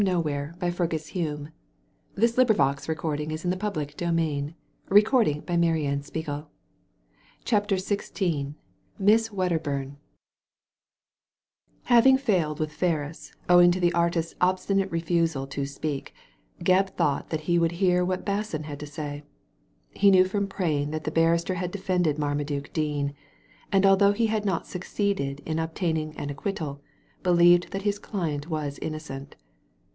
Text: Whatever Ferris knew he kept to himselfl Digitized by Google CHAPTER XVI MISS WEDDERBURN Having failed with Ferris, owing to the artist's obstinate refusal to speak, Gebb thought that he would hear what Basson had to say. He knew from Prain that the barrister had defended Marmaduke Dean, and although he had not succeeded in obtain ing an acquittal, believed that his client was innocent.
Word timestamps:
Whatever 0.03 0.55
Ferris 0.71 1.13
knew 1.13 1.49
he 2.15 2.21
kept 2.25 2.47
to 2.47 2.47
himselfl 2.47 2.57
Digitized 2.57 2.87
by 2.87 2.95
Google 6.15 6.49
CHAPTER 7.45 7.75
XVI 7.75 8.55
MISS 8.97 9.31
WEDDERBURN 9.31 9.97
Having 11.83 12.17
failed 12.17 12.59
with 12.59 12.71
Ferris, 12.73 13.33
owing 13.47 13.69
to 13.69 13.79
the 13.79 13.93
artist's 13.93 14.33
obstinate 14.41 14.89
refusal 14.89 15.45
to 15.45 15.67
speak, 15.67 16.15
Gebb 16.63 16.89
thought 16.97 17.29
that 17.29 17.41
he 17.41 17.59
would 17.59 17.73
hear 17.73 18.03
what 18.03 18.25
Basson 18.25 18.63
had 18.63 18.79
to 18.79 18.87
say. 18.87 19.21
He 19.91 20.09
knew 20.09 20.25
from 20.25 20.47
Prain 20.47 20.89
that 20.89 21.03
the 21.03 21.11
barrister 21.11 21.53
had 21.53 21.69
defended 21.69 22.17
Marmaduke 22.17 22.73
Dean, 22.73 23.13
and 23.71 23.85
although 23.85 24.13
he 24.13 24.25
had 24.25 24.45
not 24.45 24.65
succeeded 24.65 25.41
in 25.45 25.59
obtain 25.59 25.95
ing 25.97 26.17
an 26.17 26.31
acquittal, 26.31 26.81
believed 27.21 27.69
that 27.71 27.83
his 27.83 27.99
client 27.99 28.49
was 28.49 28.79
innocent. 28.79 29.35